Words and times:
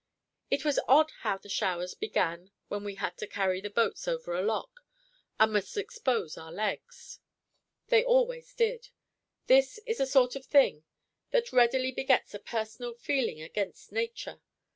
It 0.49 0.65
was 0.65 0.79
odd 0.87 1.11
how 1.19 1.37
the 1.37 1.47
showers 1.47 1.93
began 1.93 2.49
when 2.69 2.83
we 2.83 2.95
had 2.95 3.17
to 3.19 3.27
carry 3.27 3.61
the 3.61 3.69
boats 3.69 4.07
over 4.07 4.33
a 4.33 4.41
lock, 4.41 4.79
and 5.39 5.53
must 5.53 5.77
expose 5.77 6.39
our 6.39 6.51
legs. 6.51 7.19
They 7.89 8.03
always 8.03 8.51
did. 8.55 8.89
This 9.45 9.79
is 9.85 9.99
a 9.99 10.07
sort 10.07 10.35
of 10.35 10.43
thing 10.43 10.85
that 11.29 11.53
readily 11.53 11.91
begets 11.91 12.33
a 12.33 12.39
personal 12.39 12.95
feeling 12.95 13.43
against 13.43 13.91
nature. 13.91 14.41